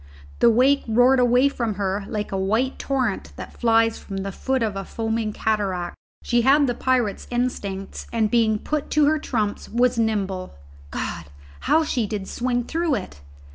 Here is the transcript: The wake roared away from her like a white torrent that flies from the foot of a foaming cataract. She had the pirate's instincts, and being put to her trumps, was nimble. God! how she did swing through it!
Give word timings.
The 0.39 0.49
wake 0.49 0.83
roared 0.87 1.19
away 1.19 1.47
from 1.47 1.75
her 1.75 2.05
like 2.07 2.31
a 2.31 2.35
white 2.35 2.79
torrent 2.79 3.33
that 3.35 3.59
flies 3.59 3.99
from 3.99 4.17
the 4.17 4.31
foot 4.31 4.63
of 4.63 4.75
a 4.75 4.83
foaming 4.83 5.31
cataract. 5.31 5.95
She 6.23 6.41
had 6.41 6.65
the 6.65 6.73
pirate's 6.73 7.27
instincts, 7.29 8.07
and 8.11 8.31
being 8.31 8.57
put 8.57 8.89
to 8.97 9.05
her 9.05 9.19
trumps, 9.19 9.69
was 9.69 9.99
nimble. 9.99 10.55
God! 10.89 11.25
how 11.69 11.83
she 11.83 12.07
did 12.07 12.27
swing 12.27 12.63
through 12.63 12.95
it! 12.95 13.21